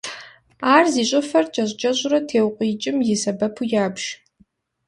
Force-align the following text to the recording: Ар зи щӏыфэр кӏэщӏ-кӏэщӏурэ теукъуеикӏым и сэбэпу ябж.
Ар 0.75 0.85
зи 0.93 1.03
щӏыфэр 1.09 1.45
кӏэщӏ-кӏэщӏурэ 1.53 2.19
теукъуеикӏым 2.27 2.97
и 3.13 3.15
сэбэпу 3.21 3.63
ябж. 3.85 4.01